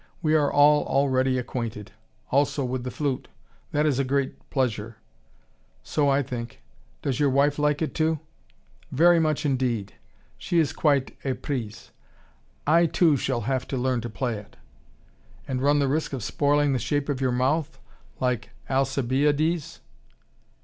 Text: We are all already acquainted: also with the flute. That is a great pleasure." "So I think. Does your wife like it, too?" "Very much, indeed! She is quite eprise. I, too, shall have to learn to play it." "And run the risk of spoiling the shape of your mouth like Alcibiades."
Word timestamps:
We 0.23 0.33
are 0.33 0.51
all 0.51 0.83
already 0.85 1.37
acquainted: 1.37 1.91
also 2.31 2.65
with 2.65 2.83
the 2.83 2.89
flute. 2.89 3.27
That 3.71 3.85
is 3.85 3.99
a 3.99 4.03
great 4.03 4.49
pleasure." 4.49 4.97
"So 5.83 6.09
I 6.09 6.23
think. 6.23 6.63
Does 7.03 7.19
your 7.19 7.29
wife 7.29 7.59
like 7.59 7.83
it, 7.83 7.93
too?" 7.93 8.19
"Very 8.91 9.19
much, 9.19 9.45
indeed! 9.45 9.93
She 10.39 10.57
is 10.57 10.73
quite 10.73 11.15
eprise. 11.23 11.91
I, 12.65 12.87
too, 12.87 13.15
shall 13.15 13.41
have 13.41 13.67
to 13.67 13.77
learn 13.77 14.01
to 14.01 14.09
play 14.09 14.39
it." 14.39 14.57
"And 15.47 15.61
run 15.61 15.77
the 15.77 15.87
risk 15.87 16.13
of 16.13 16.23
spoiling 16.23 16.73
the 16.73 16.79
shape 16.79 17.07
of 17.07 17.21
your 17.21 17.31
mouth 17.31 17.79
like 18.19 18.49
Alcibiades." 18.71 19.81